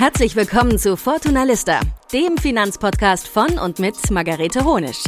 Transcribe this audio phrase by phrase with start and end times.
[0.00, 1.78] Herzlich willkommen zu Fortuna Lista,
[2.10, 5.04] dem Finanzpodcast von und mit Margarete Honisch.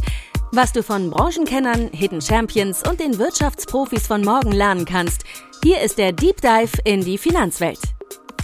[0.52, 5.24] Was du von Branchenkennern, Hidden Champions und den Wirtschaftsprofis von morgen lernen kannst,
[5.64, 7.78] hier ist der Deep Dive in die Finanzwelt.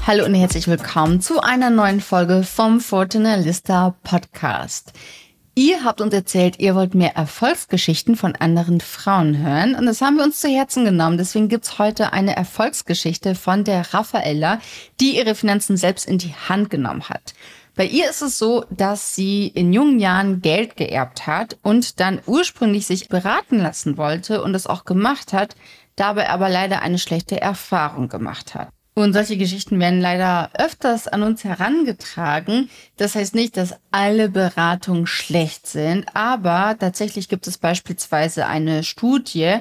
[0.06, 4.94] Hallo und herzlich willkommen zu einer neuen Folge vom Fortuna Lista Podcast.
[5.60, 10.16] Ihr habt uns erzählt, ihr wollt mehr Erfolgsgeschichten von anderen Frauen hören und das haben
[10.16, 11.18] wir uns zu Herzen genommen.
[11.18, 14.60] Deswegen gibt's heute eine Erfolgsgeschichte von der Raffaella,
[15.00, 17.34] die ihre Finanzen selbst in die Hand genommen hat.
[17.74, 22.20] Bei ihr ist es so, dass sie in jungen Jahren Geld geerbt hat und dann
[22.24, 25.56] ursprünglich sich beraten lassen wollte und es auch gemacht hat,
[25.96, 28.68] dabei aber leider eine schlechte Erfahrung gemacht hat.
[28.98, 32.68] Und solche Geschichten werden leider öfters an uns herangetragen.
[32.96, 39.58] Das heißt nicht, dass alle Beratungen schlecht sind, aber tatsächlich gibt es beispielsweise eine Studie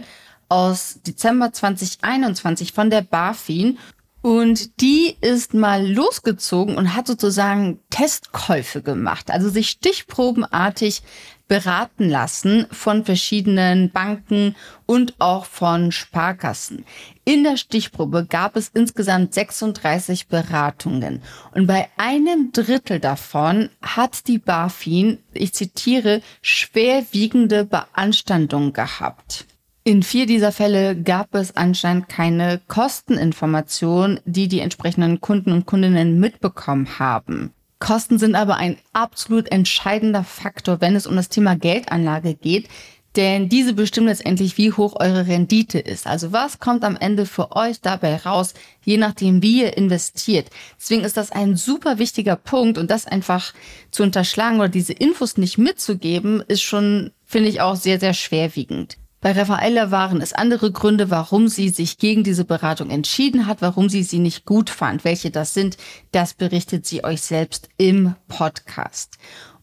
[0.50, 3.78] aus Dezember 2021 von der BaFin
[4.28, 11.02] und die ist mal losgezogen und hat sozusagen Testkäufe gemacht, also sich stichprobenartig
[11.48, 16.84] beraten lassen von verschiedenen Banken und auch von Sparkassen.
[17.24, 21.22] In der Stichprobe gab es insgesamt 36 Beratungen
[21.54, 29.46] und bei einem Drittel davon hat die BaFin, ich zitiere, schwerwiegende Beanstandung gehabt.
[29.88, 36.20] In vier dieser Fälle gab es anscheinend keine Kosteninformation, die die entsprechenden Kunden und Kundinnen
[36.20, 37.54] mitbekommen haben.
[37.80, 42.68] Kosten sind aber ein absolut entscheidender Faktor, wenn es um das Thema Geldanlage geht,
[43.16, 46.06] denn diese bestimmen letztendlich, wie hoch eure Rendite ist.
[46.06, 50.50] Also was kommt am Ende für euch dabei raus, je nachdem, wie ihr investiert.
[50.78, 53.54] Deswegen ist das ein super wichtiger Punkt und das einfach
[53.92, 58.98] zu unterschlagen oder diese Infos nicht mitzugeben, ist schon, finde ich, auch sehr, sehr schwerwiegend.
[59.20, 63.90] Bei Raffaella waren es andere Gründe, warum sie sich gegen diese Beratung entschieden hat, warum
[63.90, 65.04] sie sie nicht gut fand.
[65.04, 65.78] Welche das sind,
[66.12, 69.18] das berichtet sie euch selbst im Podcast.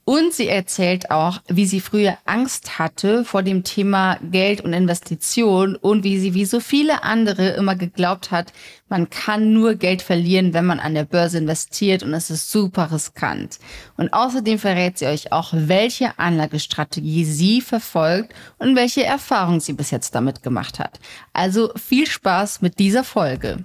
[0.06, 5.76] Und sie erzählt auch, wie sie früher Angst hatte vor dem Thema Geld und Investition
[5.76, 8.52] und wie sie wie so viele andere immer geglaubt hat,
[8.88, 12.92] man kann nur Geld verlieren, wenn man an der Börse investiert und es ist super
[12.92, 13.58] riskant.
[13.96, 19.90] Und außerdem verrät sie euch auch, welche Anlagestrategie sie verfolgt und welche Erfahrungen sie bis
[19.90, 21.00] jetzt damit gemacht hat.
[21.32, 23.64] Also viel Spaß mit dieser Folge.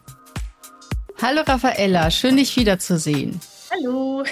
[1.21, 3.41] Hallo Raffaella, schön dich wiederzusehen.
[3.71, 4.23] Hallo.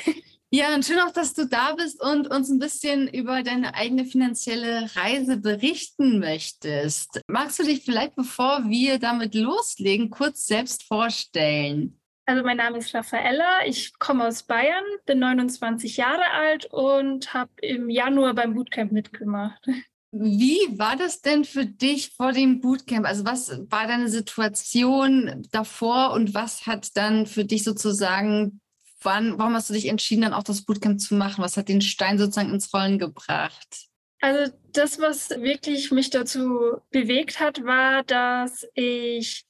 [0.50, 4.06] Ja, und schön auch, dass du da bist und uns ein bisschen über deine eigene
[4.06, 7.20] finanzielle Reise berichten möchtest.
[7.28, 12.00] Magst du dich vielleicht, bevor wir damit loslegen, kurz selbst vorstellen?
[12.26, 17.52] Also mein Name ist Raffaella, ich komme aus Bayern, bin 29 Jahre alt und habe
[17.62, 19.66] im Januar beim Bootcamp mitgemacht.
[20.12, 23.06] Wie war das denn für dich vor dem Bootcamp?
[23.06, 28.62] Also was war deine Situation davor und was hat dann für dich sozusagen
[29.08, 31.42] wann, warum hast du dich entschieden, dann auch das Bootcamp zu machen?
[31.42, 33.88] Was hat den Stein sozusagen ins Rollen gebracht?
[34.20, 39.46] Also das, was wirklich mich dazu bewegt hat, war, dass ich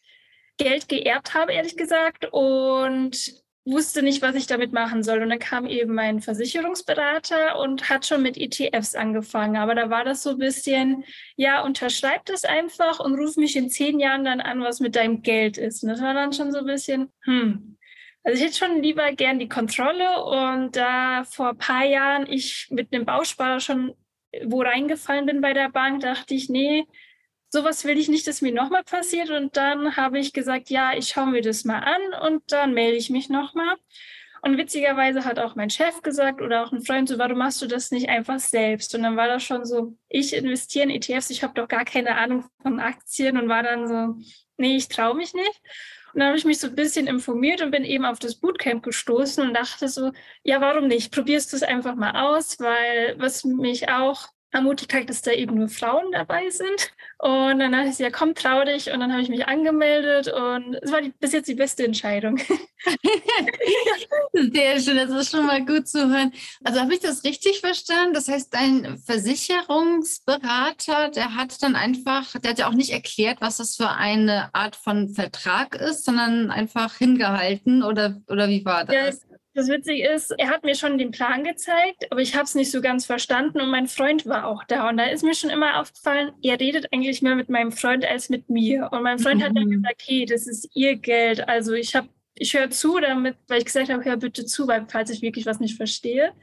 [0.57, 5.21] Geld geerbt habe, ehrlich gesagt, und wusste nicht, was ich damit machen soll.
[5.21, 9.57] Und dann kam eben mein Versicherungsberater und hat schon mit ETFs angefangen.
[9.57, 11.03] Aber da war das so ein bisschen,
[11.35, 15.21] ja, unterschreib das einfach und ruf mich in zehn Jahren dann an, was mit deinem
[15.21, 15.83] Geld ist.
[15.83, 17.76] Und das war dann schon so ein bisschen, hm,
[18.27, 22.67] also ich hätte schon lieber gern die Kontrolle und da vor ein paar Jahren ich
[22.69, 23.95] mit einem Bausparer schon
[24.45, 26.85] wo reingefallen bin bei der Bank, dachte ich, nee,
[27.49, 29.29] sowas will ich nicht, dass mir nochmal passiert.
[29.29, 32.97] Und dann habe ich gesagt, ja, ich schaue mir das mal an und dann melde
[32.97, 33.77] ich mich nochmal.
[34.41, 37.65] Und witzigerweise hat auch mein Chef gesagt oder auch ein Freund so, warum machst du
[37.65, 38.93] das nicht einfach selbst?
[38.93, 42.17] Und dann war das schon so, ich investiere in ETFs, ich habe doch gar keine
[42.17, 44.27] Ahnung von Aktien und war dann so,
[44.57, 45.61] nee, ich traue mich nicht.
[46.19, 49.43] Dann habe ich mich so ein bisschen informiert und bin eben auf das Bootcamp gestoßen
[49.47, 50.11] und dachte so,
[50.43, 51.13] ja, warum nicht?
[51.13, 55.55] Probierst du es einfach mal aus, weil was mich auch ermutigt hat, dass da eben
[55.55, 56.91] nur Frauen dabei sind.
[57.19, 58.91] Und dann dachte ich, ja, komm, trau dich.
[58.91, 62.37] Und dann habe ich mich angemeldet und es war die, bis jetzt die beste Entscheidung.
[64.33, 66.31] Sehr schön, das ist schon mal gut zu hören.
[66.63, 68.13] Also habe ich das richtig verstanden?
[68.13, 73.57] Das heißt, dein Versicherungsberater, der hat dann einfach, der hat ja auch nicht erklärt, was
[73.57, 78.95] das für eine Art von Vertrag ist, sondern einfach hingehalten oder, oder wie war das?
[78.95, 79.07] Ja,
[79.57, 82.69] das Witzige ist, er hat mir schon den Plan gezeigt, aber ich habe es nicht
[82.69, 84.87] so ganz verstanden und mein Freund war auch da.
[84.87, 88.29] Und da ist mir schon immer aufgefallen, er redet eigentlich mehr mit meinem Freund als
[88.29, 88.89] mit mir.
[88.91, 89.43] Und mein Freund mhm.
[89.43, 89.81] hat dann mhm.
[89.81, 91.49] gesagt, hey, das ist ihr Geld.
[91.49, 94.85] Also ich habe, ich höre zu, damit, weil ich gesagt habe, hör bitte zu, weil
[94.87, 96.33] falls ich wirklich was nicht verstehe.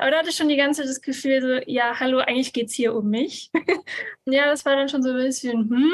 [0.00, 2.70] Aber da hatte ich schon die ganze Zeit das Gefühl, so, ja, hallo, eigentlich geht
[2.70, 3.52] es hier um mich.
[4.26, 5.92] ja, das war dann schon so ein bisschen, hm.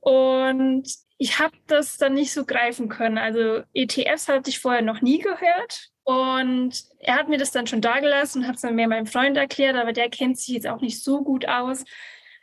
[0.00, 0.88] Und
[1.24, 3.16] ich habe das dann nicht so greifen können.
[3.16, 5.88] Also ETFs hatte ich vorher noch nie gehört.
[6.02, 9.38] Und er hat mir das dann schon dagelassen und hat es dann mehr meinem Freund
[9.38, 11.84] erklärt, aber der kennt sich jetzt auch nicht so gut aus.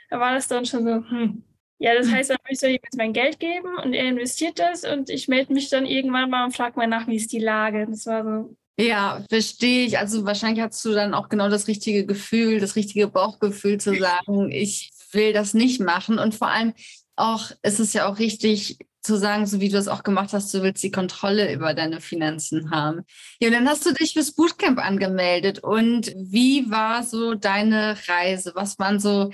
[0.10, 1.44] Da war das dann schon so, hm,
[1.78, 2.16] ja, das hm.
[2.16, 5.54] heißt, ich soll ihm jetzt mein Geld geben und er investiert das und ich melde
[5.54, 7.86] mich dann irgendwann mal und frage mal nach, wie ist die Lage.
[7.88, 8.56] Das war so.
[8.80, 10.00] Ja, verstehe ich.
[10.00, 14.50] Also wahrscheinlich hast du dann auch genau das richtige Gefühl, das richtige Bauchgefühl zu sagen,
[14.50, 16.18] ich will das nicht machen.
[16.18, 16.74] Und vor allem
[17.16, 20.54] auch, es ist ja auch richtig zu sagen, so wie du es auch gemacht hast,
[20.54, 23.02] du willst die Kontrolle über deine Finanzen haben.
[23.40, 25.60] Ja, und dann hast du dich fürs Bootcamp angemeldet.
[25.63, 28.52] Und wie war so deine Reise?
[28.56, 29.31] Was waren so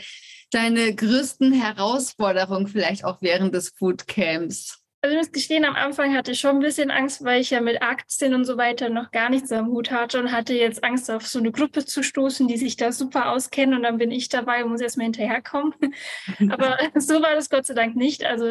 [0.51, 4.86] deine größten Herausforderungen vielleicht auch während des Bootcamps?
[5.07, 7.61] Also ich muss gestehen, am Anfang hatte ich schon ein bisschen Angst, weil ich ja
[7.61, 11.09] mit Aktien und so weiter noch gar nichts am Hut hatte und hatte jetzt Angst,
[11.09, 14.27] auf so eine Gruppe zu stoßen, die sich da super auskennen und dann bin ich
[14.27, 15.73] dabei und muss erstmal hinterherkommen.
[16.49, 18.25] Aber so war das Gott sei Dank nicht.
[18.25, 18.47] Also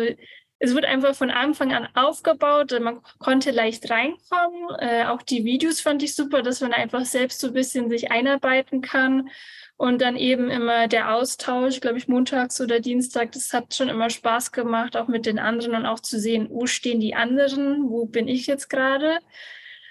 [0.58, 2.74] es wird einfach von Anfang an aufgebaut.
[2.80, 4.76] Man konnte leicht reinkommen.
[4.78, 8.10] Äh, auch die Videos fand ich super, dass man einfach selbst so ein bisschen sich
[8.10, 9.28] einarbeiten kann.
[9.78, 14.08] Und dann eben immer der Austausch, glaube ich, montags oder Dienstag, das hat schon immer
[14.08, 18.06] Spaß gemacht, auch mit den anderen und auch zu sehen, wo stehen die anderen, wo
[18.06, 19.18] bin ich jetzt gerade.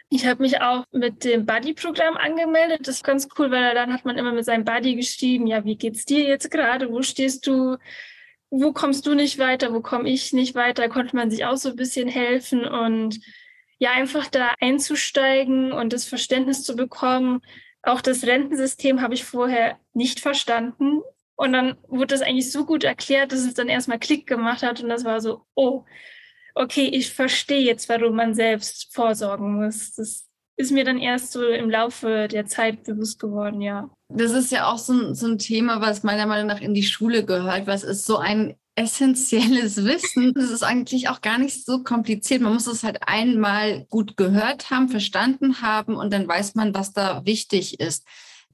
[0.10, 2.88] Ich habe mich auch mit dem Buddy-Programm angemeldet.
[2.88, 5.78] Das ist ganz cool, weil dann hat man immer mit seinem Buddy geschrieben, ja, wie
[5.78, 6.90] geht's dir jetzt gerade?
[6.90, 7.78] Wo stehst du?
[8.50, 9.74] Wo kommst du nicht weiter?
[9.74, 10.90] Wo komme ich nicht weiter?
[10.90, 13.20] Konnte man sich auch so ein bisschen helfen und
[13.78, 17.42] ja, einfach da einzusteigen und das Verständnis zu bekommen,
[17.86, 21.02] auch das Rentensystem habe ich vorher nicht verstanden.
[21.36, 24.82] Und dann wurde das eigentlich so gut erklärt, dass es dann erstmal Klick gemacht hat.
[24.82, 25.84] Und das war so, oh,
[26.56, 29.94] okay, ich verstehe jetzt, warum man selbst vorsorgen muss.
[29.94, 33.95] Das ist mir dann erst so im Laufe der Zeit bewusst geworden, ja.
[34.10, 36.84] Das ist ja auch so ein, so ein Thema, was meiner Meinung nach in die
[36.84, 40.34] Schule gehört, was ist so ein essentielles Wissen.
[40.34, 42.42] Das ist eigentlich auch gar nicht so kompliziert.
[42.42, 46.94] Man muss es halt einmal gut gehört haben, verstanden haben und dann weiß man, was
[46.94, 48.06] da wichtig ist.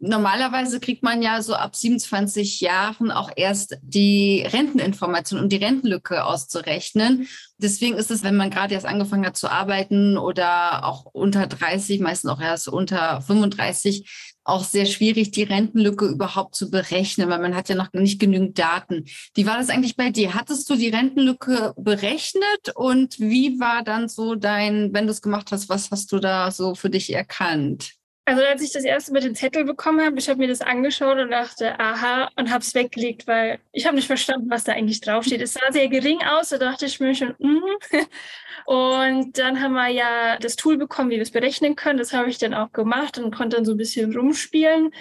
[0.04, 6.26] Normalerweise kriegt man ja so ab 27 Jahren auch erst die Renteninformation, um die Rentenlücke
[6.26, 7.28] auszurechnen.
[7.60, 12.00] Deswegen ist es, wenn man gerade erst angefangen hat zu arbeiten oder auch unter 30,
[12.00, 17.56] meistens auch erst unter 35, auch sehr schwierig, die Rentenlücke überhaupt zu berechnen, weil man
[17.56, 19.06] hat ja noch nicht genügend Daten.
[19.36, 20.34] Wie war das eigentlich bei dir?
[20.34, 25.52] Hattest du die Rentenlücke berechnet und wie war dann so dein, wenn du es gemacht
[25.52, 28.01] hast, was hast du da so für dich erkannt?
[28.26, 31.18] Also als ich das erste mit den Zettel bekommen habe, ich habe mir das angeschaut
[31.18, 35.02] und dachte, aha, und habe es weggelegt, weil ich habe nicht verstanden, was da eigentlich
[35.02, 35.42] draufsteht.
[35.42, 37.62] Es sah sehr gering aus, da dachte ich mir schon, mm.
[38.66, 42.00] Und dann haben wir ja das Tool bekommen, wie wir es berechnen können.
[42.00, 44.94] Das habe ich dann auch gemacht und konnte dann so ein bisschen rumspielen.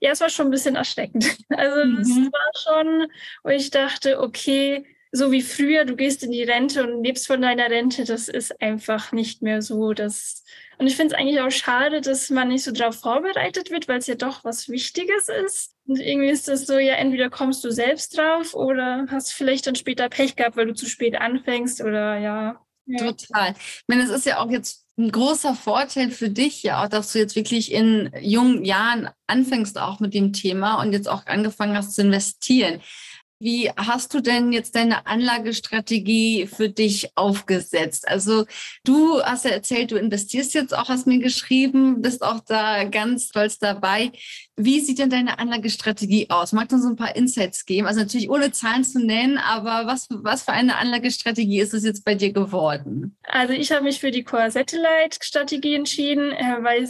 [0.00, 1.36] Ja, es war schon ein bisschen erschreckend.
[1.50, 1.96] Also mhm.
[1.96, 3.06] das war schon,
[3.42, 7.42] wo ich dachte, okay, so wie früher, du gehst in die Rente und lebst von
[7.42, 9.92] deiner Rente, das ist einfach nicht mehr so.
[9.92, 10.44] Das,
[10.82, 13.98] und ich finde es eigentlich auch schade, dass man nicht so darauf vorbereitet wird, weil
[13.98, 15.76] es ja doch was Wichtiges ist.
[15.86, 19.76] Und irgendwie ist das so, ja, entweder kommst du selbst drauf oder hast vielleicht dann
[19.76, 22.60] später Pech gehabt, weil du zu spät anfängst oder ja.
[22.86, 22.98] Ja.
[22.98, 23.54] Total.
[23.56, 27.12] Ich meine, es ist ja auch jetzt ein großer Vorteil für dich ja auch, dass
[27.12, 31.76] du jetzt wirklich in jungen Jahren anfängst auch mit dem Thema und jetzt auch angefangen
[31.76, 32.80] hast zu investieren.
[33.42, 38.06] Wie hast du denn jetzt deine Anlagestrategie für dich aufgesetzt?
[38.06, 38.46] Also
[38.84, 43.24] du hast ja erzählt, du investierst jetzt auch, hast mir geschrieben, bist auch da ganz
[43.24, 44.12] stolz dabei.
[44.54, 46.52] Wie sieht denn deine Anlagestrategie aus?
[46.52, 47.88] Magst du uns ein paar Insights geben?
[47.88, 52.04] Also natürlich ohne Zahlen zu nennen, aber was, was für eine Anlagestrategie ist es jetzt
[52.04, 53.16] bei dir geworden?
[53.24, 56.88] Also ich habe mich für die Core Satellite Strategie entschieden, äh, weil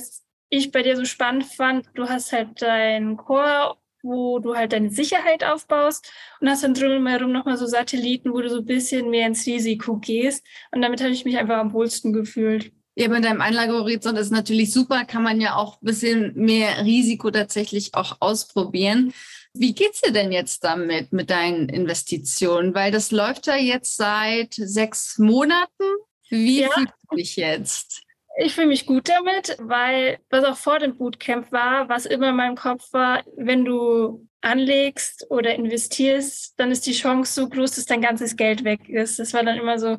[0.51, 1.87] ich bei dir so spannend fand.
[1.95, 7.33] Du hast halt dein Core wo du halt deine Sicherheit aufbaust und hast dann drumherum
[7.33, 10.45] nochmal so Satelliten, wo du so ein bisschen mehr ins Risiko gehst.
[10.73, 12.73] Und damit habe ich mich einfach am wohlsten gefühlt.
[12.95, 17.31] Ja, mit deinem Einlagehorizont ist natürlich super, kann man ja auch ein bisschen mehr Risiko
[17.31, 19.15] tatsächlich auch ausprobieren.
[19.55, 22.75] Wie geht's dir denn jetzt damit mit deinen Investitionen?
[22.75, 25.85] Weil das läuft ja jetzt seit sechs Monaten.
[26.29, 26.71] Wie ja.
[26.71, 28.03] fühlst du dich jetzt?
[28.39, 32.37] Ich fühle mich gut damit, weil was auch vor dem Bootcamp war, was immer in
[32.37, 37.87] meinem Kopf war, wenn du anlegst oder investierst, dann ist die Chance so groß, dass
[37.87, 39.19] dein ganzes Geld weg ist.
[39.19, 39.99] Das war dann immer so,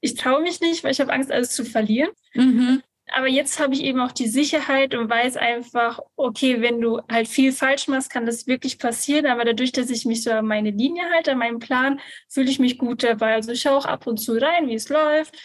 [0.00, 2.10] ich traue mich nicht, weil ich habe Angst, alles zu verlieren.
[2.34, 2.82] Mhm.
[3.10, 7.26] Aber jetzt habe ich eben auch die Sicherheit und weiß einfach, okay, wenn du halt
[7.26, 9.24] viel falsch machst, kann das wirklich passieren.
[9.26, 12.58] Aber dadurch, dass ich mich so an meine Linie halte, an meinen Plan, fühle ich
[12.58, 13.34] mich gut dabei.
[13.34, 15.38] Also ich schaue auch ab und zu rein, wie es läuft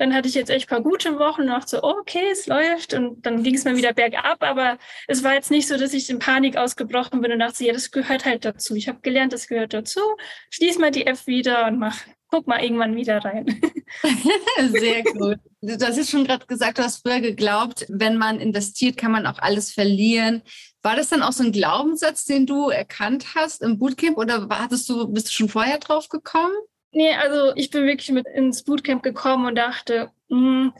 [0.00, 2.94] dann hatte ich jetzt echt ein paar gute Wochen und dachte so, okay, es läuft.
[2.94, 4.42] Und dann ging es mal wieder bergab.
[4.42, 7.74] Aber es war jetzt nicht so, dass ich in Panik ausgebrochen bin und dachte, ja,
[7.74, 8.74] das gehört halt dazu.
[8.74, 10.00] Ich habe gelernt, das gehört dazu.
[10.48, 13.60] Schließ mal die App wieder und mach guck mal irgendwann wieder rein.
[14.70, 15.38] Sehr gut.
[15.60, 19.26] Du hast jetzt schon gerade gesagt, du hast früher geglaubt, wenn man investiert, kann man
[19.26, 20.42] auch alles verlieren.
[20.80, 24.88] War das dann auch so ein Glaubenssatz, den du erkannt hast im Bootcamp oder hattest
[24.88, 26.54] du, bist du schon vorher drauf gekommen?
[26.92, 30.72] Nee, also ich bin wirklich mit ins Bootcamp gekommen und dachte, mh, hm,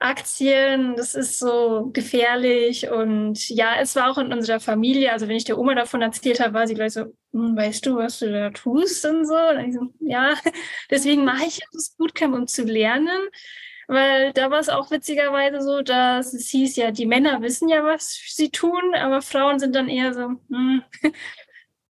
[0.00, 2.90] Aktien, das ist so gefährlich.
[2.90, 5.12] Und ja, es war auch in unserer Familie.
[5.12, 7.02] Also wenn ich der Oma davon erzählt habe, war sie gleich so,
[7.32, 9.36] hm, weißt du, was du da tust und so.
[9.36, 10.34] Und ich so, ja,
[10.90, 13.28] deswegen mache ich das Bootcamp, um zu lernen.
[13.88, 17.84] Weil da war es auch witzigerweise so, dass es hieß ja, die Männer wissen ja,
[17.84, 20.82] was sie tun, aber Frauen sind dann eher so, hm,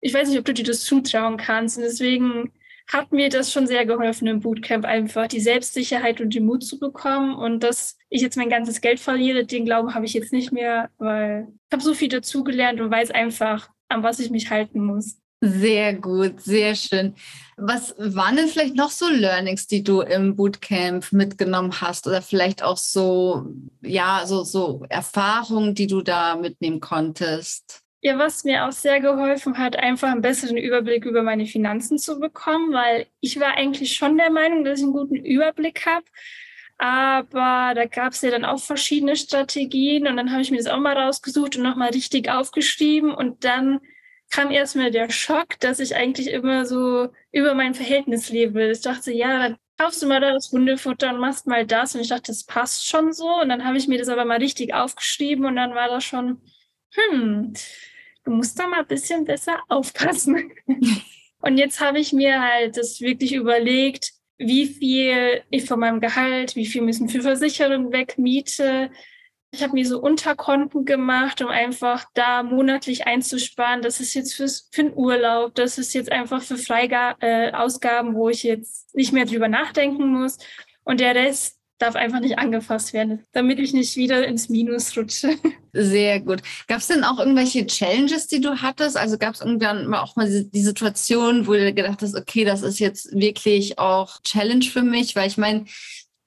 [0.02, 1.78] ich weiß nicht, ob du dir das zutrauen kannst.
[1.78, 2.54] Und deswegen
[2.92, 6.80] hat mir das schon sehr geholfen im Bootcamp, einfach die Selbstsicherheit und den Mut zu
[6.80, 7.36] bekommen.
[7.36, 10.90] Und dass ich jetzt mein ganzes Geld verliere, den Glauben habe ich jetzt nicht mehr,
[10.98, 15.18] weil ich habe so viel dazugelernt und weiß einfach, an was ich mich halten muss.
[15.42, 17.16] Sehr gut, sehr schön.
[17.56, 22.62] Was waren denn vielleicht noch so Learnings, die du im Bootcamp mitgenommen hast oder vielleicht
[22.62, 23.46] auch so,
[23.82, 27.84] ja, so, so Erfahrungen, die du da mitnehmen konntest?
[28.02, 32.20] Ja, was mir auch sehr geholfen hat, einfach einen besseren Überblick über meine Finanzen zu
[32.20, 36.06] bekommen, weil ich war eigentlich schon der Meinung, dass ich einen guten Überblick habe.
[36.78, 40.68] Aber da gab es ja dann auch verschiedene Strategien und dann habe ich mir das
[40.68, 43.82] auch mal rausgesucht und nochmal richtig aufgeschrieben und dann
[44.30, 48.72] kam erstmal der Schock, dass ich eigentlich immer so über mein Verhältnis lebe.
[48.72, 51.96] Ich dachte, ja, dann kaufst du mal das Hundefutter und machst mal das.
[51.96, 53.28] Und ich dachte, das passt schon so.
[53.42, 56.42] Und dann habe ich mir das aber mal richtig aufgeschrieben und dann war das schon,
[56.94, 57.54] hm,
[58.30, 60.52] du musst da mal ein bisschen besser aufpassen.
[61.42, 66.56] und jetzt habe ich mir halt das wirklich überlegt, wie viel ich von meinem Gehalt,
[66.56, 68.92] wie viel müssen für Versicherung weg, Miete.
[69.52, 73.82] Ich habe mir so Unterkonten gemacht, um einfach da monatlich einzusparen.
[73.82, 78.30] Das ist jetzt fürs, für den Urlaub, das ist jetzt einfach für Freigaben, äh, wo
[78.30, 80.38] ich jetzt nicht mehr drüber nachdenken muss.
[80.84, 85.36] Und der Rest darf einfach nicht angefasst werden, damit ich nicht wieder ins Minus rutsche.
[85.74, 86.42] Sehr gut.
[86.68, 88.98] Gab es denn auch irgendwelche Challenges, die du hattest?
[88.98, 92.80] Also gab es irgendwann auch mal die Situation, wo du gedacht hast, okay, das ist
[92.80, 95.66] jetzt wirklich auch Challenge für mich, weil ich meine,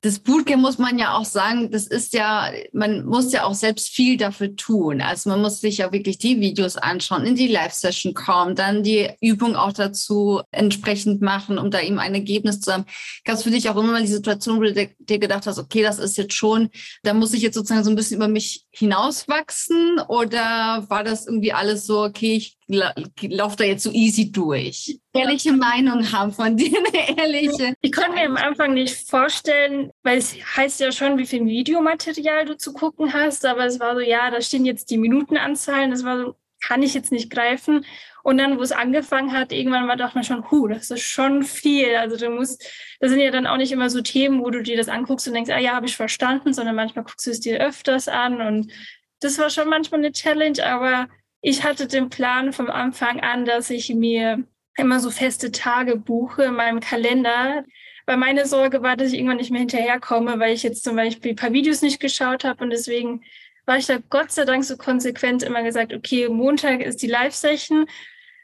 [0.03, 3.89] das Bootcamp muss man ja auch sagen, das ist ja, man muss ja auch selbst
[3.89, 5.01] viel dafür tun.
[5.01, 9.11] Also man muss sich ja wirklich die Videos anschauen, in die Live-Session kommen, dann die
[9.21, 12.85] Übung auch dazu entsprechend machen, um da eben ein Ergebnis zu haben.
[13.25, 15.83] Gab es für dich auch immer mal die Situation, wo du dir gedacht hast, okay,
[15.85, 16.71] das ist jetzt schon,
[17.05, 21.53] da muss ich jetzt sozusagen so ein bisschen über mich hinauswachsen oder war das irgendwie
[21.53, 24.99] alles so, okay, ich laufe da jetzt so easy durch?
[25.13, 27.75] Ehrliche Meinung haben von dir, eine ehrliche.
[27.81, 32.47] Ich konnte mir am Anfang nicht vorstellen, weil es heißt ja schon, wie viel Videomaterial
[32.47, 36.05] du zu gucken hast, aber es war so, ja, da stehen jetzt die Minutenanzahlen, das
[36.05, 37.85] war so, kann ich jetzt nicht greifen.
[38.23, 41.43] Und dann, wo es angefangen hat, irgendwann war, dachte man schon, huh, das ist schon
[41.43, 41.97] viel.
[41.97, 42.65] Also du musst,
[43.01, 45.35] das sind ja dann auch nicht immer so Themen, wo du dir das anguckst und
[45.35, 48.73] denkst, ah ja, habe ich verstanden, sondern manchmal guckst du es dir öfters an und
[49.21, 51.09] das war schon manchmal eine Challenge, aber
[51.43, 54.45] ich hatte den Plan vom Anfang an, dass ich mir
[54.77, 57.65] immer so feste Tage buche in meinem Kalender.
[58.07, 61.33] Weil meine Sorge war, dass ich irgendwann nicht mehr hinterherkomme, weil ich jetzt zum Beispiel
[61.33, 63.23] ein paar Videos nicht geschaut habe und deswegen
[63.65, 67.87] war ich da Gott sei Dank so konsequent immer gesagt, okay, Montag ist die Live-Session.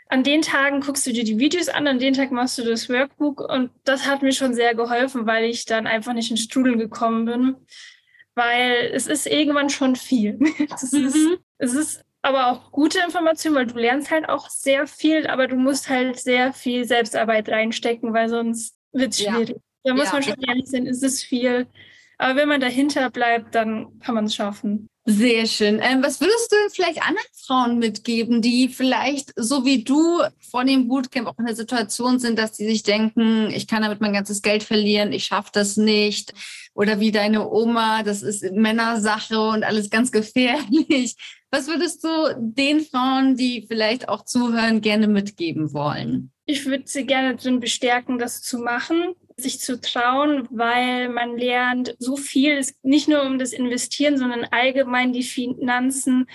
[0.08, 2.88] An den Tagen guckst du dir die Videos an, an den Tag machst du das
[2.88, 6.78] Workbook und das hat mir schon sehr geholfen, weil ich dann einfach nicht in Strudeln
[6.78, 7.56] gekommen bin,
[8.34, 10.38] weil es ist irgendwann schon viel.
[10.72, 11.06] Es mhm.
[11.06, 11.26] ist,
[11.58, 15.56] es ist aber auch gute Information, weil du lernst halt auch sehr viel, aber du
[15.56, 19.50] musst halt sehr viel Selbstarbeit reinstecken, weil sonst wird es schwierig.
[19.50, 19.56] Ja.
[19.84, 20.12] Da muss ja.
[20.12, 21.66] man schon ehrlich sein, ist es viel.
[22.18, 24.88] Aber wenn man dahinter bleibt, dann kann man es schaffen.
[25.10, 25.80] Sehr schön.
[25.82, 30.86] Ähm, was würdest du vielleicht anderen Frauen mitgeben, die vielleicht so wie du vor dem
[30.86, 34.42] Bootcamp auch in der Situation sind, dass sie sich denken, ich kann damit mein ganzes
[34.42, 36.34] Geld verlieren, ich schaffe das nicht.
[36.74, 41.16] Oder wie deine Oma, das ist Männersache und alles ganz gefährlich.
[41.50, 46.32] Was würdest du den Frauen, die vielleicht auch zuhören, gerne mitgeben wollen?
[46.44, 51.94] Ich würde sie gerne drin bestärken, das zu machen, sich zu trauen, weil man lernt
[51.98, 56.26] so viel, nicht nur um das Investieren, sondern allgemein die Finanzen.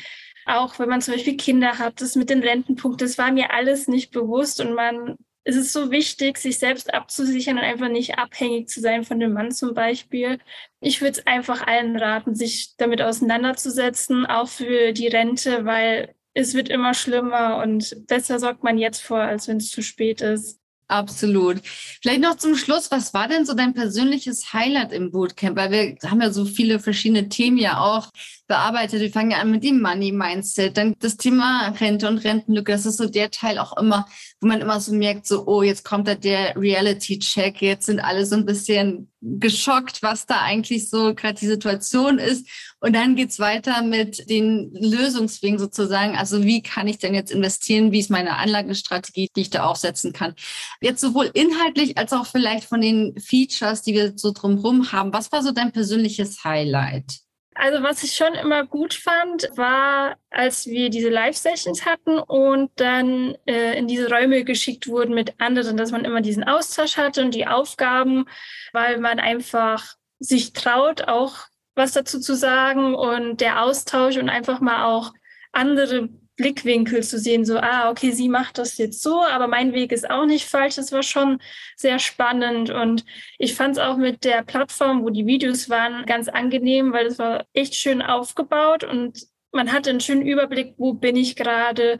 [0.46, 3.88] Auch wenn man zum Beispiel Kinder hat, das mit den Rentenpunkten, das war mir alles
[3.88, 8.70] nicht bewusst und man es ist so wichtig, sich selbst abzusichern und einfach nicht abhängig
[8.70, 10.40] zu sein von dem Mann zum Beispiel.
[10.80, 16.54] Ich würde es einfach allen raten, sich damit auseinanderzusetzen, auch für die Rente, weil es
[16.54, 20.60] wird immer schlimmer und besser sorgt man jetzt vor, als wenn es zu spät ist.
[20.88, 21.62] Absolut.
[21.64, 25.56] Vielleicht noch zum Schluss, was war denn so dein persönliches Highlight im Bootcamp?
[25.56, 28.10] Weil wir haben ja so viele verschiedene Themen ja auch
[28.48, 29.02] bearbeitet.
[29.02, 32.72] Wir fangen ja an mit dem Money Mindset, dann das Thema Rente und Rentenlücke.
[32.72, 34.06] Das ist so der Teil auch immer,
[34.42, 37.62] wo man immer so merkt, so, oh, jetzt kommt da der Reality Check.
[37.62, 42.48] Jetzt sind alle so ein bisschen geschockt, was da eigentlich so gerade die Situation ist.
[42.82, 46.18] Und dann geht's weiter mit den Lösungswegen sozusagen.
[46.18, 47.94] Also wie kann ich denn jetzt investieren?
[47.94, 50.36] Wie ist meine Anlagestrategie, die ich da aufsetzen kann?
[50.82, 55.14] Jetzt sowohl inhaltlich als auch vielleicht von den Features, die wir so drumherum haben.
[55.14, 57.24] Was war so dein persönliches Highlight?
[57.56, 63.36] Also was ich schon immer gut fand, war, als wir diese Live-Sessions hatten und dann
[63.46, 67.36] äh, in diese Räume geschickt wurden mit anderen, dass man immer diesen Austausch hatte und
[67.36, 68.26] die Aufgaben,
[68.72, 71.36] weil man einfach sich traut, auch
[71.76, 75.14] was dazu zu sagen und der Austausch und einfach mal auch
[75.52, 79.92] andere Blickwinkel zu sehen, so, ah, okay, sie macht das jetzt so, aber mein Weg
[79.92, 80.76] ist auch nicht falsch.
[80.76, 81.40] Das war schon
[81.76, 83.06] sehr spannend und
[83.38, 87.20] ich fand es auch mit der Plattform, wo die Videos waren, ganz angenehm, weil es
[87.20, 92.00] war echt schön aufgebaut und man hatte einen schönen Überblick, wo bin ich gerade.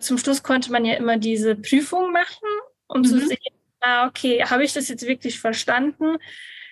[0.00, 2.48] Zum Schluss konnte man ja immer diese Prüfung machen,
[2.86, 3.04] um mhm.
[3.04, 3.38] zu sehen,
[3.80, 6.16] ah, okay, habe ich das jetzt wirklich verstanden?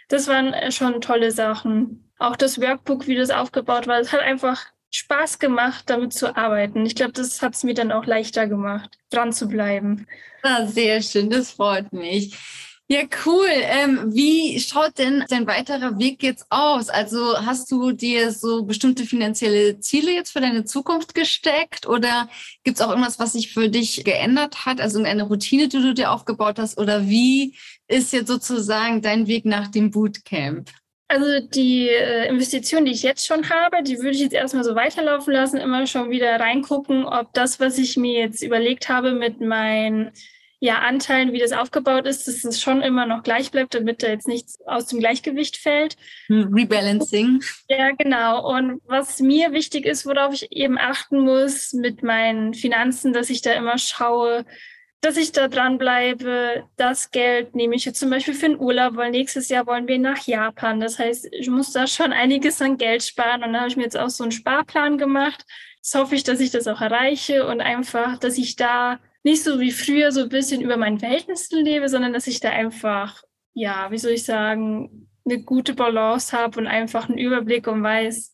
[0.09, 2.11] Das waren schon tolle Sachen.
[2.19, 6.87] Auch das Workbook, wie das aufgebaut war, es hat einfach Spaß gemacht, damit zu arbeiten.
[6.87, 10.07] Ich glaube, das hat es mir dann auch leichter gemacht, dran zu bleiben.
[10.43, 12.37] Ah, sehr schön, das freut mich.
[12.89, 13.47] Ja, cool.
[13.49, 16.91] Ähm, wie schaut denn dein weiterer Weg jetzt aus?
[16.91, 22.29] Also hast du dir so bestimmte finanzielle Ziele jetzt für deine Zukunft gesteckt oder
[22.65, 24.79] gibt es auch irgendwas, was sich für dich geändert hat?
[24.79, 26.77] Also eine Routine, die du dir aufgebaut hast?
[26.77, 27.57] Oder wie
[27.89, 30.71] ist jetzt sozusagen dein Weg nach dem Bootcamp?
[31.13, 34.75] Also die äh, Investition, die ich jetzt schon habe, die würde ich jetzt erstmal so
[34.75, 39.39] weiterlaufen lassen, immer schon wieder reingucken, ob das, was ich mir jetzt überlegt habe mit
[39.39, 40.13] meinen
[40.59, 44.07] ja, Anteilen, wie das aufgebaut ist, dass es schon immer noch gleich bleibt, damit da
[44.07, 45.97] jetzt nichts aus dem Gleichgewicht fällt.
[46.29, 47.43] Hm, Rebalancing.
[47.69, 48.49] Ja, genau.
[48.51, 53.43] Und was mir wichtig ist, worauf ich eben achten muss mit meinen Finanzen, dass ich
[53.43, 54.47] da immer schaue,
[55.03, 56.65] dass ich da dranbleibe.
[56.77, 59.99] Das Geld nehme ich jetzt zum Beispiel für den Urlaub, weil nächstes Jahr wollen wir
[59.99, 60.79] nach Japan.
[60.81, 63.43] Das heißt, ich muss da schon einiges an Geld sparen.
[63.43, 65.45] Und da habe ich mir jetzt auch so einen Sparplan gemacht.
[65.77, 69.59] Jetzt hoffe ich, dass ich das auch erreiche und einfach, dass ich da nicht so
[69.59, 73.91] wie früher so ein bisschen über mein Verhältnis lebe, sondern dass ich da einfach, ja,
[73.91, 78.32] wie soll ich sagen, eine gute Balance habe und einfach einen Überblick und weiß,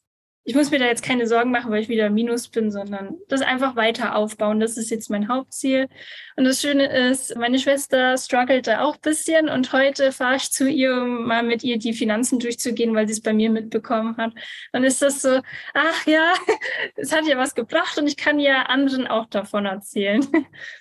[0.49, 3.43] ich muss mir da jetzt keine Sorgen machen, weil ich wieder Minus bin, sondern das
[3.43, 4.61] einfach weiter aufbauen.
[4.61, 5.89] Das ist jetzt mein Hauptziel.
[6.37, 10.51] Und das Schöne ist, meine Schwester struggelt da auch ein bisschen und heute fahre ich
[10.51, 14.17] zu ihr, um mal mit ihr die Finanzen durchzugehen, weil sie es bei mir mitbekommen
[14.17, 14.33] hat.
[14.73, 15.43] Dann ist das so,
[15.75, 16.33] ach ja,
[16.97, 20.27] es hat ja was gebracht und ich kann ja anderen auch davon erzählen.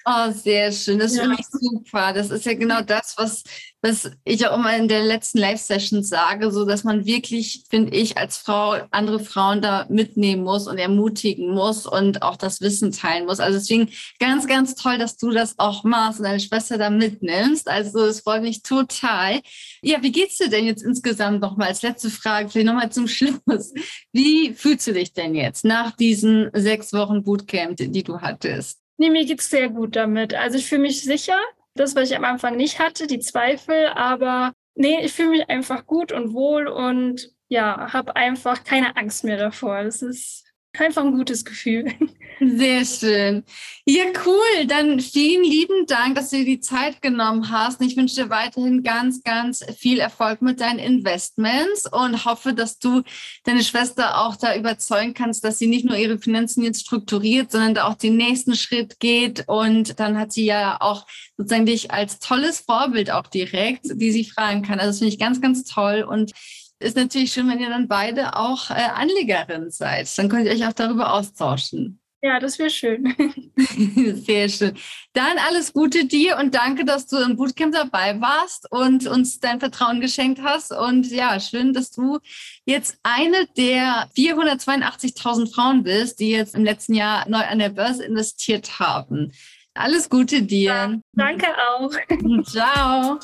[0.06, 1.00] Oh, sehr schön.
[1.00, 1.24] Das ja.
[1.24, 2.14] finde ich super.
[2.14, 3.44] Das ist ja genau das, was
[3.82, 8.18] was ich auch immer in der letzten Live-Session sage, so dass man wirklich, finde ich,
[8.18, 13.26] als Frau andere Frauen da mitnehmen muss und ermutigen muss und auch das Wissen teilen
[13.26, 13.40] muss.
[13.40, 13.90] Also deswegen
[14.20, 17.68] ganz, ganz toll, dass du das auch machst und deine Schwester da mitnimmst.
[17.68, 19.42] Also es freut mich total.
[19.82, 23.74] Ja, wie geht's dir denn jetzt insgesamt nochmal als letzte Frage, vielleicht nochmal zum Schluss?
[24.12, 28.80] Wie fühlst du dich denn jetzt nach diesen sechs Wochen Bootcamp, die du hattest?
[28.98, 30.34] Nee, mir geht's sehr gut damit.
[30.34, 31.40] Also ich fühle mich sicher
[31.76, 35.86] das, was ich am Anfang nicht hatte, die Zweifel, aber nee, ich fühle mich einfach
[35.86, 39.84] gut und wohl und ja, habe einfach keine Angst mehr davor.
[39.84, 40.48] Das ist
[40.80, 41.92] einfach ein gutes Gefühl.
[42.40, 43.44] Sehr schön.
[43.86, 44.68] Ja, cool.
[44.68, 47.82] Dann vielen lieben Dank, dass du dir die Zeit genommen hast.
[47.82, 53.02] Ich wünsche dir weiterhin ganz, ganz viel Erfolg mit deinen Investments und hoffe, dass du
[53.44, 57.74] deine Schwester auch da überzeugen kannst, dass sie nicht nur ihre Finanzen jetzt strukturiert, sondern
[57.74, 59.46] da auch den nächsten Schritt geht.
[59.48, 61.08] Und dann hat sie ja auch
[61.38, 64.80] sozusagen dich als tolles Vorbild auch direkt, die sie fragen kann.
[64.80, 66.06] Also das finde ich ganz, ganz toll.
[66.08, 66.34] Und
[66.80, 70.16] ist natürlich schön, wenn ihr dann beide auch äh, Anlegerin seid.
[70.18, 72.00] Dann könnt ihr euch auch darüber austauschen.
[72.22, 73.16] Ja, das wäre schön.
[74.26, 74.74] Sehr schön.
[75.14, 79.60] Dann alles Gute dir und danke, dass du im Bootcamp dabei warst und uns dein
[79.60, 80.72] Vertrauen geschenkt hast.
[80.72, 82.18] Und ja, schön, dass du
[82.66, 88.04] jetzt eine der 482.000 Frauen bist, die jetzt im letzten Jahr neu an der Börse
[88.04, 89.32] investiert haben.
[89.76, 90.72] Alles Gute dir.
[90.72, 91.92] Ja, danke auch.
[92.46, 93.20] Ciao.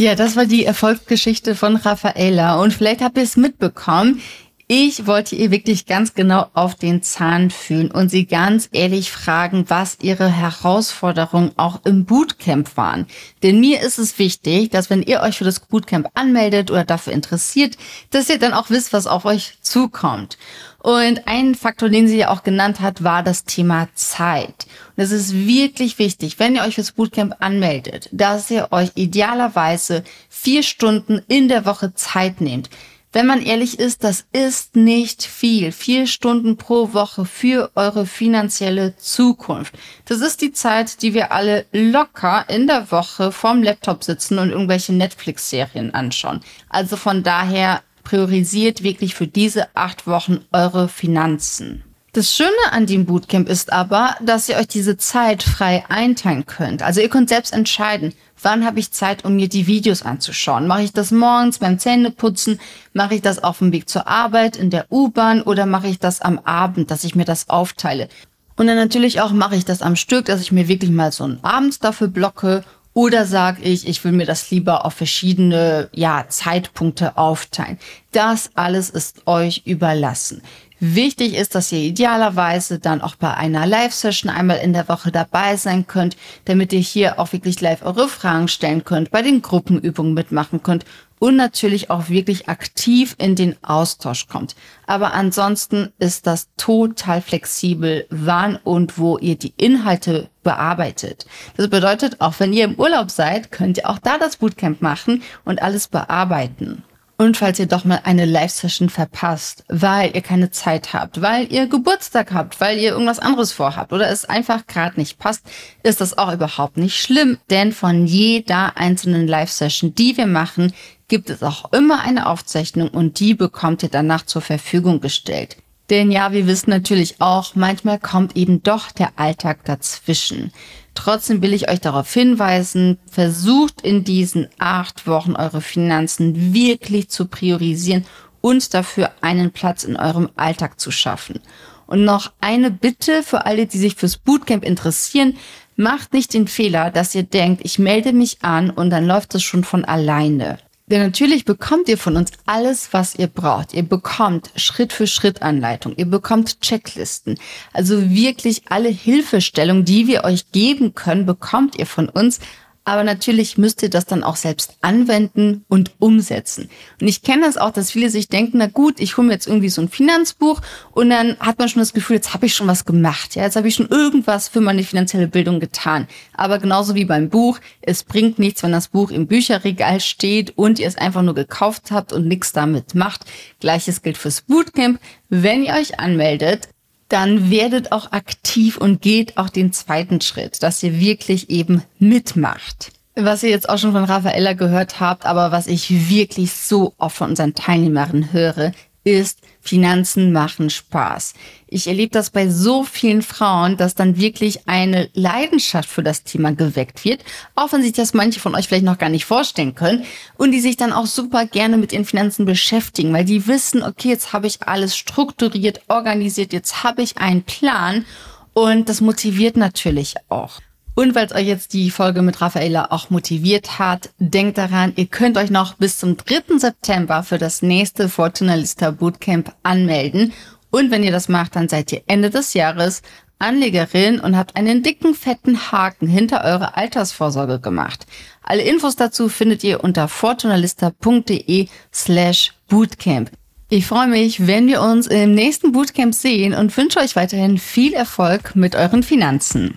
[0.00, 2.58] Ja, das war die Erfolgsgeschichte von Raffaella.
[2.62, 4.22] Und vielleicht habt ihr es mitbekommen.
[4.72, 9.64] Ich wollte ihr wirklich ganz genau auf den Zahn fühlen und sie ganz ehrlich fragen,
[9.66, 13.08] was ihre Herausforderungen auch im Bootcamp waren.
[13.42, 17.14] Denn mir ist es wichtig, dass wenn ihr euch für das Bootcamp anmeldet oder dafür
[17.14, 17.76] interessiert,
[18.10, 20.38] dass ihr dann auch wisst, was auf euch zukommt.
[20.78, 24.66] Und ein Faktor, den sie ja auch genannt hat, war das Thema Zeit.
[24.96, 30.04] Und es ist wirklich wichtig, wenn ihr euch fürs Bootcamp anmeldet, dass ihr euch idealerweise
[30.28, 32.70] vier Stunden in der Woche Zeit nehmt.
[33.12, 35.72] Wenn man ehrlich ist, das ist nicht viel.
[35.72, 39.74] Vier Stunden pro Woche für eure finanzielle Zukunft.
[40.04, 44.50] Das ist die Zeit, die wir alle locker in der Woche vorm Laptop sitzen und
[44.50, 46.40] irgendwelche Netflix-Serien anschauen.
[46.68, 51.82] Also von daher priorisiert wirklich für diese acht Wochen eure Finanzen.
[52.12, 56.82] Das Schöne an dem Bootcamp ist aber, dass ihr euch diese Zeit frei einteilen könnt.
[56.82, 60.66] Also ihr könnt selbst entscheiden, wann habe ich Zeit, um mir die Videos anzuschauen.
[60.66, 62.58] Mache ich das morgens beim Zähneputzen?
[62.94, 66.20] Mache ich das auf dem Weg zur Arbeit, in der U-Bahn oder mache ich das
[66.20, 68.08] am Abend, dass ich mir das aufteile?
[68.56, 71.22] Und dann natürlich auch mache ich das am Stück, dass ich mir wirklich mal so
[71.22, 76.24] einen Abend dafür blocke oder sage ich, ich will mir das lieber auf verschiedene ja,
[76.28, 77.78] Zeitpunkte aufteilen.
[78.10, 80.42] Das alles ist euch überlassen.
[80.82, 85.56] Wichtig ist, dass ihr idealerweise dann auch bei einer Live-Session einmal in der Woche dabei
[85.56, 86.16] sein könnt,
[86.46, 90.86] damit ihr hier auch wirklich live eure Fragen stellen könnt, bei den Gruppenübungen mitmachen könnt
[91.18, 94.56] und natürlich auch wirklich aktiv in den Austausch kommt.
[94.86, 101.26] Aber ansonsten ist das total flexibel, wann und wo ihr die Inhalte bearbeitet.
[101.58, 105.22] Das bedeutet, auch wenn ihr im Urlaub seid, könnt ihr auch da das Bootcamp machen
[105.44, 106.84] und alles bearbeiten.
[107.20, 111.66] Und falls ihr doch mal eine Live-Session verpasst, weil ihr keine Zeit habt, weil ihr
[111.66, 115.42] Geburtstag habt, weil ihr irgendwas anderes vorhabt oder es einfach gerade nicht passt,
[115.82, 120.72] ist das auch überhaupt nicht schlimm, denn von jeder einzelnen Live-Session, die wir machen,
[121.08, 125.58] gibt es auch immer eine Aufzeichnung und die bekommt ihr danach zur Verfügung gestellt.
[125.90, 130.52] Denn ja, wir wissen natürlich auch, manchmal kommt eben doch der Alltag dazwischen.
[130.94, 137.26] Trotzdem will ich euch darauf hinweisen, versucht in diesen acht Wochen eure Finanzen wirklich zu
[137.26, 138.06] priorisieren
[138.40, 141.40] und dafür einen Platz in eurem Alltag zu schaffen.
[141.86, 145.36] Und noch eine Bitte für alle, die sich fürs Bootcamp interessieren.
[145.74, 149.42] Macht nicht den Fehler, dass ihr denkt, ich melde mich an und dann läuft es
[149.42, 150.58] schon von alleine.
[150.90, 153.74] Denn natürlich bekommt ihr von uns alles, was ihr braucht.
[153.74, 155.94] Ihr bekommt Schritt für Schritt Anleitung.
[155.96, 157.38] Ihr bekommt Checklisten.
[157.72, 162.40] Also wirklich alle Hilfestellungen, die wir euch geben können, bekommt ihr von uns.
[162.84, 166.70] Aber natürlich müsst ihr das dann auch selbst anwenden und umsetzen.
[167.00, 169.46] Und ich kenne das auch, dass viele sich denken, na gut, ich hole mir jetzt
[169.46, 170.60] irgendwie so ein Finanzbuch
[170.92, 173.36] und dann hat man schon das Gefühl, jetzt habe ich schon was gemacht.
[173.36, 176.08] Ja, jetzt habe ich schon irgendwas für meine finanzielle Bildung getan.
[176.34, 180.78] Aber genauso wie beim Buch, es bringt nichts, wenn das Buch im Bücherregal steht und
[180.78, 183.24] ihr es einfach nur gekauft habt und nichts damit macht.
[183.60, 184.98] Gleiches gilt fürs Bootcamp.
[185.28, 186.68] Wenn ihr euch anmeldet,
[187.10, 192.92] dann werdet auch aktiv und geht auch den zweiten Schritt, dass ihr wirklich eben mitmacht.
[193.16, 197.16] Was ihr jetzt auch schon von Raffaella gehört habt, aber was ich wirklich so oft
[197.16, 198.72] von unseren Teilnehmerinnen höre,
[199.04, 201.34] ist, Finanzen machen Spaß.
[201.68, 206.52] Ich erlebe das bei so vielen Frauen, dass dann wirklich eine Leidenschaft für das Thema
[206.52, 207.22] geweckt wird,
[207.54, 210.04] auch wenn sich das manche von euch vielleicht noch gar nicht vorstellen können
[210.36, 214.08] und die sich dann auch super gerne mit ihren Finanzen beschäftigen, weil die wissen, okay,
[214.08, 218.04] jetzt habe ich alles strukturiert, organisiert, jetzt habe ich einen Plan
[218.52, 220.60] und das motiviert natürlich auch.
[220.94, 225.06] Und weil es euch jetzt die Folge mit Raffaella auch motiviert hat, denkt daran, ihr
[225.06, 226.58] könnt euch noch bis zum 3.
[226.58, 230.32] September für das nächste Fortunalista Bootcamp anmelden.
[230.70, 233.02] Und wenn ihr das macht, dann seid ihr Ende des Jahres
[233.40, 238.06] Anlegerin und habt einen dicken, fetten Haken hinter eure Altersvorsorge gemacht.
[238.42, 243.30] Alle Infos dazu findet ihr unter fortunalista.de slash bootcamp.
[243.70, 247.94] Ich freue mich, wenn wir uns im nächsten Bootcamp sehen und wünsche euch weiterhin viel
[247.94, 249.76] Erfolg mit euren Finanzen.